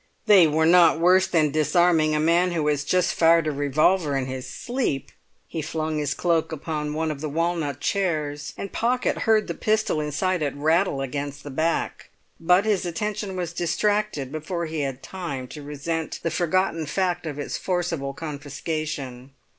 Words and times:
"They 0.25 0.47
were 0.47 0.65
not 0.65 0.99
worse 0.99 1.27
than 1.27 1.51
disarming 1.51 2.15
a 2.15 2.19
man 2.19 2.53
who 2.53 2.65
has 2.69 2.83
just 2.83 3.13
fired 3.13 3.45
a 3.45 3.51
revolver 3.51 4.17
in 4.17 4.25
his 4.25 4.49
sleep!" 4.49 5.11
He 5.47 5.61
flung 5.61 5.99
his 5.99 6.15
cloak 6.15 6.51
upon 6.51 6.95
one 6.95 7.11
of 7.11 7.21
the 7.21 7.29
walnut 7.29 7.79
chairs, 7.81 8.51
and 8.57 8.71
Pocket 8.73 9.15
heard 9.29 9.47
the 9.47 9.53
pistol 9.53 10.01
inside 10.01 10.41
it 10.41 10.55
rattle 10.55 11.01
against 11.01 11.43
the 11.43 11.51
back; 11.51 12.09
but 12.39 12.65
his 12.65 12.83
attention 12.83 13.35
was 13.35 13.53
distracted 13.53 14.31
before 14.31 14.65
he 14.65 14.79
had 14.79 15.03
time 15.03 15.47
to 15.49 15.61
resent 15.61 16.19
the 16.23 16.31
forgotten 16.31 16.87
fact 16.87 17.27
of 17.27 17.37
its 17.37 17.59
forcible 17.59 18.15
confiscation. 18.15 19.33